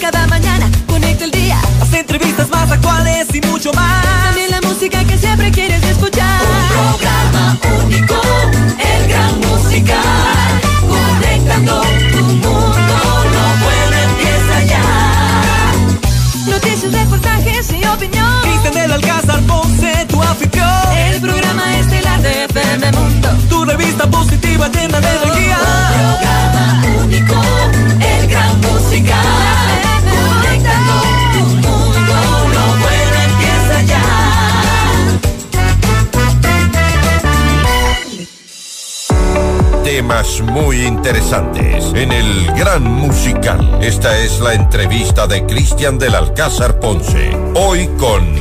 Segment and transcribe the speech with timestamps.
[0.00, 1.60] cada mañana conecta el día.
[1.78, 4.02] Las entrevistas más actuales y mucho más.
[4.24, 6.40] También la música que siempre quieres escuchar.
[6.42, 8.16] Un programa único,
[8.78, 10.60] el gran musical.
[10.88, 11.82] Conectando
[12.12, 12.92] tu mundo,
[13.34, 15.72] lo bueno empieza ya.
[16.46, 18.42] Noticias, reportajes y opinión.
[18.42, 20.96] Cristian del Alcázar Ponce, tu anfitrión.
[20.96, 23.28] El programa estelar de FM Mundo.
[23.50, 25.19] Tu revista positiva llena de
[40.42, 43.78] Muy interesantes en el Gran Musical.
[43.80, 47.30] Esta es la entrevista de Cristian del Alcázar Ponce.
[47.54, 48.39] Hoy con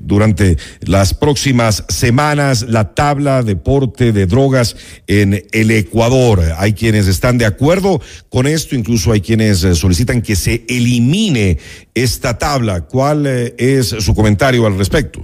[0.00, 4.76] durante las próximas semanas la tabla deporte de drogas
[5.06, 6.40] en el Ecuador.
[6.58, 11.58] Hay quienes están de acuerdo con esto, incluso hay quienes eh, solicitan que se elimine
[11.94, 12.82] esta tabla.
[12.82, 15.22] ¿Cuál eh, es su comentario al respecto?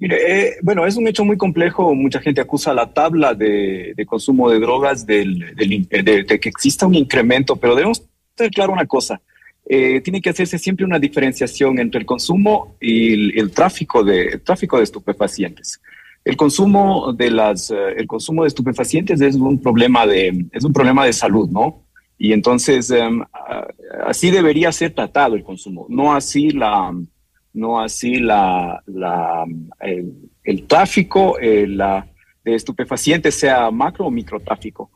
[0.00, 0.16] Mire,
[0.48, 1.92] eh, bueno, es un hecho muy complejo.
[1.94, 6.48] Mucha gente acusa la tabla de, de consumo de drogas del, del de, de que
[6.48, 8.02] exista un incremento, pero debemos
[8.36, 9.20] tener claro una cosa.
[9.70, 14.28] Eh, tiene que hacerse siempre una diferenciación entre el consumo y el, el tráfico de
[14.28, 15.80] el tráfico de estupefacientes.
[16.24, 20.72] El consumo de las eh, el consumo de estupefacientes es un problema de es un
[20.72, 21.84] problema de salud, ¿no?
[22.16, 23.66] Y entonces a-
[24.06, 26.94] así debería ser tratado el consumo, no así la
[27.52, 29.44] no así la, la
[29.80, 30.14] el,
[30.44, 32.06] el tráfico eh, la,
[32.44, 34.90] de estupefacientes sea macro o microtráfico.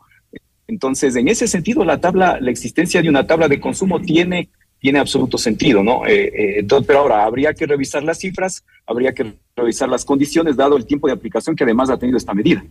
[0.68, 4.48] Entonces, en ese sentido, la tabla, la existencia de una tabla de consumo tiene,
[4.82, 6.04] tiene absoluto sentido, ¿no?
[6.06, 10.56] Eh, eh, entonces, pero ahora habría que revisar las cifras, habría que revisar las condiciones,
[10.56, 12.65] dado el tiempo de aplicación que además ha tenido esta medida.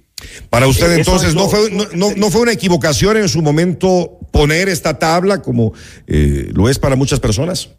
[0.50, 3.30] Para usted Eh, entonces es no lo- fue, no, no- no fue una equivocación en
[3.30, 5.72] su momento poner esta tabla como
[6.06, 7.70] lo es para muchas personas.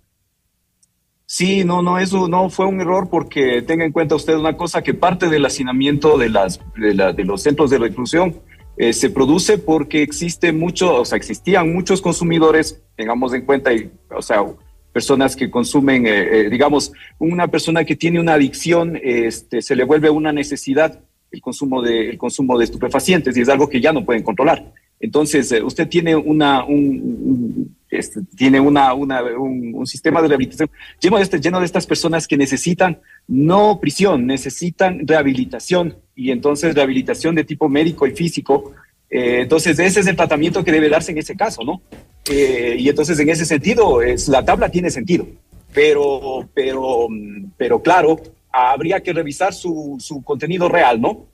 [1.26, 4.82] Sí, no, no, eso no fue un error porque tenga en cuenta usted una cosa,
[4.82, 8.37] que parte del hacinamiento de, las, de, la- de los centros de reclusión
[8.76, 13.90] eh, se produce porque existe mucho, o sea, existían muchos consumidores, tengamos en cuenta, y,
[14.14, 14.44] o sea,
[14.92, 16.10] personas que consumen, eh,
[16.40, 21.00] eh, digamos, una persona que tiene una adicción, este, se le vuelve una necesidad
[21.30, 24.70] el consumo de, el consumo de estupefacientes y es algo que ya no pueden controlar.
[25.00, 31.19] Entonces, eh, usted tiene una, un, un- este, tiene una, un, sistema de rehabilitación lleno
[31.19, 37.34] de, este- lleno de estas personas que necesitan no prisión, necesitan rehabilitación y entonces rehabilitación
[37.34, 38.72] de tipo médico y físico.
[39.10, 41.82] Eh, entonces, ese es el tratamiento que debe darse en ese caso, ¿no?
[42.31, 45.26] Eh, y entonces, en ese sentido, la tabla tiene sentido,
[45.75, 47.08] pero, pero,
[47.58, 48.19] pero claro,
[48.50, 51.26] habría que revisar su, su contenido real, ¿no?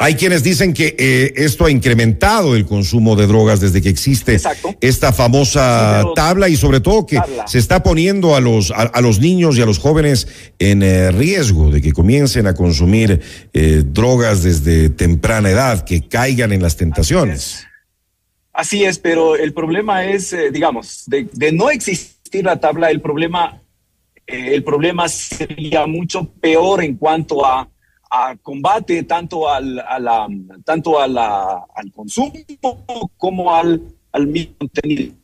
[0.00, 4.34] Hay quienes dicen que eh, esto ha incrementado el consumo de drogas desde que existe
[4.34, 4.76] Exacto.
[4.80, 7.48] esta famosa tabla y sobre todo que Tabla.
[7.48, 10.28] se está poniendo a los, a, a los niños y a los jóvenes
[10.60, 13.20] en eh, riesgo de que comiencen a consumir
[13.52, 17.66] eh, drogas desde temprana edad, que caigan en las tentaciones.
[18.52, 23.62] Así es, pero el problema es, digamos, de, de no existir la tabla, el problema,
[24.26, 27.68] el problema sería mucho peor en cuanto a,
[28.10, 30.26] a combate tanto al, a la,
[30.64, 32.32] tanto al consumo
[33.16, 33.82] como al,
[34.12, 35.14] al mismo contenido.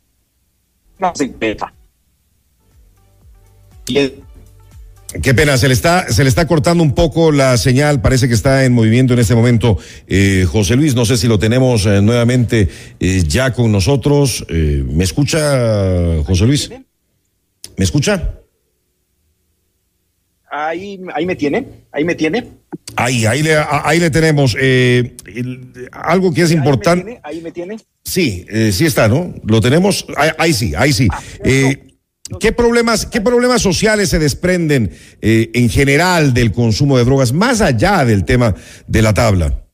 [5.21, 8.33] Qué pena, se le está, se le está cortando un poco la señal, parece que
[8.33, 9.77] está en movimiento en este momento.
[10.07, 12.67] Eh, José Luis, no sé si lo tenemos eh, nuevamente
[12.99, 14.45] eh, ya con nosotros.
[14.49, 16.69] ¿Me escucha, José Luis?
[17.77, 18.39] ¿Me escucha?
[20.57, 22.47] Ahí, ahí me tiene, ahí me tiene.
[22.95, 24.55] Ahí, ahí le, ahí le tenemos.
[24.59, 27.19] Eh, el, algo que es importante.
[27.23, 27.73] Ahí me tiene.
[27.73, 27.77] Ahí me tiene.
[28.03, 29.33] Sí, eh, sí está, ¿no?
[29.43, 30.05] Lo tenemos.
[30.15, 31.07] Ahí, ahí sí, ahí sí.
[31.11, 31.95] Ah, eh,
[32.39, 34.91] ¿Qué problemas, ¿Qué problemas sociales se desprenden
[35.21, 38.55] eh, en general del consumo de drogas, más allá del tema
[38.87, 39.65] de la tabla?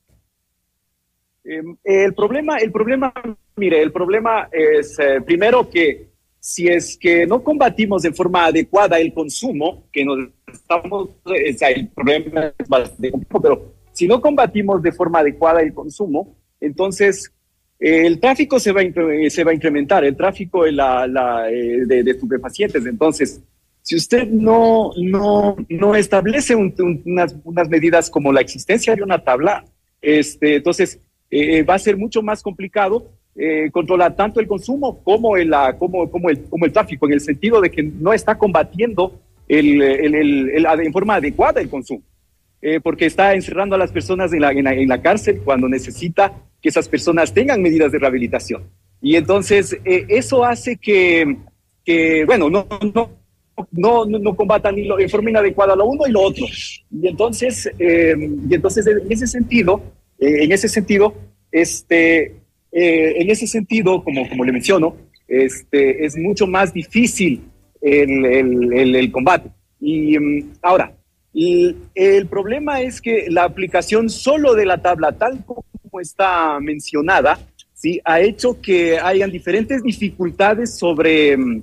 [1.44, 3.12] Eh, el problema, el problema,
[3.56, 6.11] mire, el problema es eh, primero que
[6.44, 10.18] si es que no combatimos de forma adecuada el consumo, que nos
[10.52, 15.72] estamos, o sea, el problema es bastante pero si no combatimos de forma adecuada el
[15.72, 17.32] consumo, entonces
[17.78, 22.86] el tráfico se va, a, se va a incrementar, el tráfico eh, de, de, estupefacientes.
[22.86, 23.40] Entonces,
[23.82, 29.04] si usted no, no, no establece un, un, unas, unas, medidas como la existencia de
[29.04, 29.64] una tabla,
[30.00, 30.98] este, entonces
[31.30, 35.76] eh, va a ser mucho más complicado eh, controlar tanto el consumo como el, la,
[35.78, 40.14] como, el, como el tráfico, en el sentido de que no está combatiendo el, el,
[40.14, 42.02] el, en forma adecuada el consumo.
[42.64, 45.68] Eh, porque está encerrando a las personas en la, en la, en la cárcel cuando
[45.68, 48.62] necesita que esas personas tengan medidas de rehabilitación.
[49.00, 51.38] Y entonces eh, eso hace que,
[51.84, 53.10] que bueno, no, no,
[53.72, 56.46] no, no combatan ni lo, en forma inadecuada lo uno y lo otro.
[56.92, 58.14] Y entonces, eh,
[58.48, 59.82] y entonces en ese sentido,
[60.20, 61.14] en ese sentido,
[61.50, 62.41] este,
[62.72, 64.96] en ese sentido, como, como le menciono,
[65.28, 67.40] este, es mucho más difícil
[67.80, 69.50] el, el, el, el combate.
[69.80, 70.94] Y um, ahora,
[71.34, 75.64] y el problema es que la aplicación solo de la tabla, tal como
[76.00, 77.38] está mencionada,
[77.74, 78.00] ¿sí?
[78.04, 81.62] ha hecho que hayan diferentes dificultades sobre, um,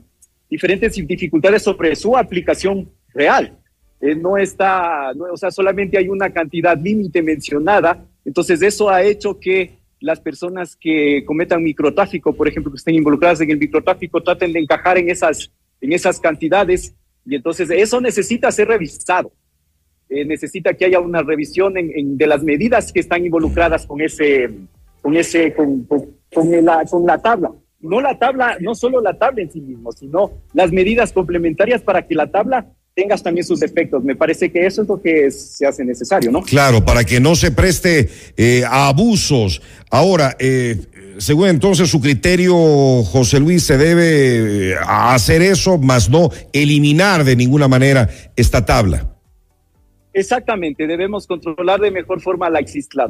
[0.49, 3.55] diferentes dificultades sobre su aplicación real.
[4.01, 9.03] Eh, no está, no, o sea, solamente hay una cantidad límite mencionada, entonces eso ha
[9.03, 14.21] hecho que las personas que cometan microtráfico, por ejemplo, que estén involucradas en el microtráfico,
[14.21, 15.51] traten de encajar en esas,
[15.81, 19.31] en esas cantidades y entonces eso necesita ser revisado.
[20.09, 24.01] Eh, necesita que haya una revisión en, en, de las medidas que están involucradas con
[24.01, 24.49] ese,
[25.01, 27.51] con ese, con, con, con, la, con la tabla.
[27.79, 32.07] No la tabla, no solo la tabla en sí mismo, sino las medidas complementarias para
[32.07, 34.03] que la tabla tengas también sus efectos.
[34.03, 36.41] Me parece que eso es lo que es, se hace necesario, ¿no?
[36.41, 39.61] Claro, para que no se preste eh, a abusos.
[39.89, 40.75] Ahora, eh,
[41.17, 42.53] según entonces su criterio,
[43.03, 49.15] José Luis, se debe hacer eso, más no eliminar de ninguna manera esta tabla.
[50.11, 52.59] Exactamente, debemos controlar de mejor forma la,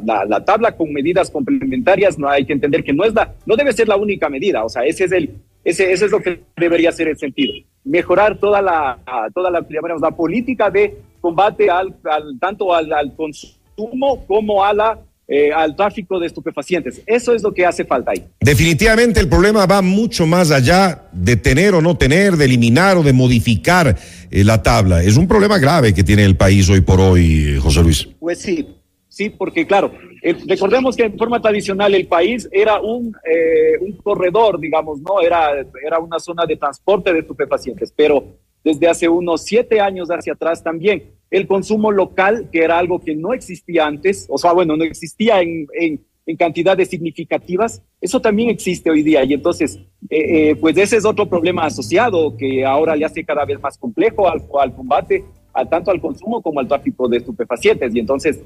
[0.04, 2.16] la, la, tabla con medidas complementarias.
[2.16, 4.62] No hay que entender que no es la, no debe ser la única medida.
[4.64, 5.30] O sea, ese es el,
[5.64, 7.54] ese, ese es lo que debería ser el sentido.
[7.84, 8.98] Mejorar toda la,
[9.34, 14.72] toda la, digamos, la política de combate al, al tanto al, al, consumo como a
[14.74, 14.98] la
[15.32, 17.02] eh, al tráfico de estupefacientes.
[17.06, 18.24] Eso es lo que hace falta ahí.
[18.40, 23.04] Definitivamente el problema va mucho más allá de tener o no tener, de eliminar o
[23.04, 23.96] de modificar
[24.28, 25.04] eh, la tabla.
[25.04, 28.08] Es un problema grave que tiene el país hoy por hoy, José Luis.
[28.18, 28.66] Pues sí,
[29.10, 29.92] sí, porque claro,
[30.22, 35.20] eh, recordemos que en forma tradicional el país era un, eh, un corredor, digamos, ¿no?
[35.20, 35.50] Era,
[35.84, 38.24] era una zona de transporte de estupefacientes, pero
[38.64, 43.14] desde hace unos siete años hacia atrás también el consumo local, que era algo que
[43.14, 48.50] no existía antes, o sea, bueno, no existía en, en, en cantidades significativas, eso también
[48.50, 49.24] existe hoy día.
[49.24, 49.78] Y entonces,
[50.08, 53.78] eh, eh, pues ese es otro problema asociado que ahora le hace cada vez más
[53.78, 57.94] complejo al, al combate, a, tanto al consumo como al tráfico de estupefacientes.
[57.94, 58.40] Y entonces,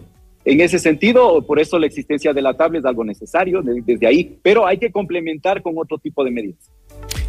[0.44, 4.06] en ese sentido, por eso la existencia de la tabla es algo necesario de, desde
[4.06, 6.70] ahí, pero hay que complementar con otro tipo de medidas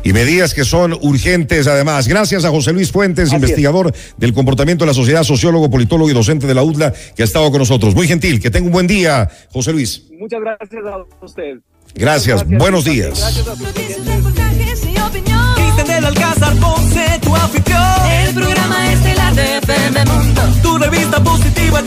[0.06, 2.08] y medidas que son urgentes además.
[2.08, 4.16] Gracias a José Luis Fuentes, Así investigador es.
[4.18, 7.50] del comportamiento de la sociedad, sociólogo, politólogo y docente de la UDLA, que ha estado
[7.50, 7.96] con nosotros.
[7.96, 10.08] Muy gentil, que tenga un buen día, José Luis.
[10.20, 11.58] Muchas gracias a usted.
[11.96, 12.60] Gracias, gracias.
[12.60, 13.20] buenos días.
[13.20, 13.46] Gracias
[15.56, 17.34] Cristian del Alcázar, Ponce, tu.
[17.36, 20.42] El programa estelar de FM Mundo.
[20.62, 21.82] Tu revista positiva